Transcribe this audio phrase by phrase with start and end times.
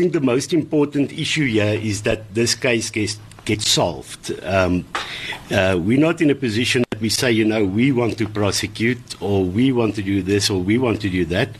[0.00, 4.32] think the most important issue here is that this case gets, gets solved.
[4.42, 4.86] Um,
[5.50, 9.20] uh, we're not in a position that we say, you know, we want to prosecute
[9.20, 11.50] or we want to do this or we want to do that.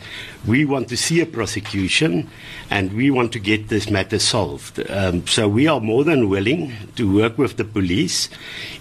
[0.46, 2.30] We want to see a prosecution
[2.70, 4.90] and we want to get this matter solved.
[4.90, 8.30] Um, so we are more than willing to work with the police.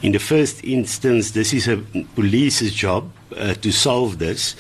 [0.02, 1.84] In the first instance, this is a
[2.16, 4.56] police's job uh, to solve this.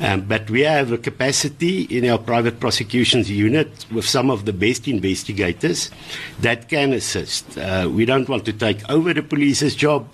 [0.00, 4.52] Um, but we have a capacity in our private prosecutions unit with some of the
[4.52, 5.90] best investigators
[6.40, 7.58] that can assist.
[7.58, 10.08] Uh, we don't want to take over the police's job.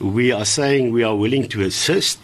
[0.00, 2.18] We are saying we are willing to assist,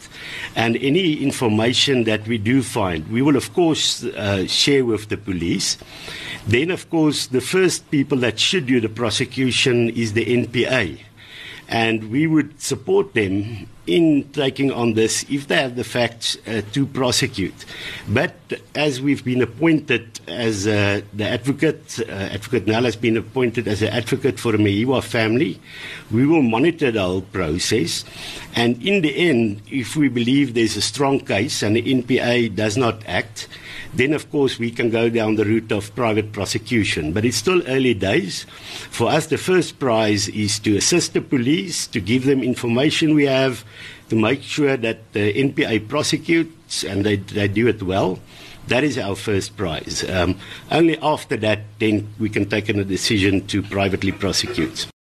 [0.56, 5.16] and any information that we do find, we will, of course, uh, share with the
[5.16, 5.78] police.
[6.48, 10.98] Then, of course, the first people that should do the prosecution is the NPA
[11.70, 16.62] and we would support them in taking on this if they have the facts uh,
[16.72, 17.64] to prosecute.
[18.08, 18.34] But
[18.76, 23.82] as we've been appointed as uh, the advocate, uh, Advocate Nell has been appointed as
[23.82, 25.60] an advocate for the Mehiwa family,
[26.12, 28.04] we will monitor the whole process.
[28.54, 32.76] And in the end, if we believe there's a strong case and the NPA does
[32.76, 33.48] not act,
[33.94, 37.12] then of course we can go down the route of private prosecution.
[37.12, 38.44] But it's still early days.
[38.90, 43.26] For us, the first prize is to assist the police, to give them information we
[43.26, 43.64] have,
[44.10, 48.18] to make sure that the NPA prosecutes and they, they do it well.
[48.68, 50.04] That is our first prize.
[50.08, 50.38] Um,
[50.70, 54.90] only after that, then we can take a decision to privately prosecute.